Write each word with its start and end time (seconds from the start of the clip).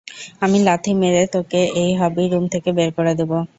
আমি 0.43 0.57
লাথি 0.67 0.91
মেরে 1.01 1.21
তোমাকে 1.33 1.59
এই 1.81 1.91
হবি 2.01 2.23
রুম 2.31 2.45
থেকে 2.53 2.69
বের 2.77 2.89
করে 2.97 3.11
দেবো! 3.19 3.37